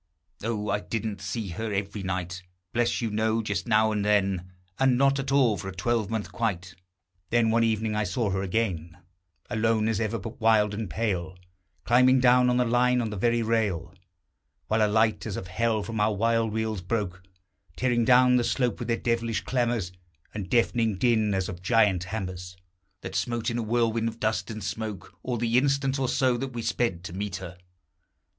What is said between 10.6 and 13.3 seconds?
and pale Climbing down on the line, on the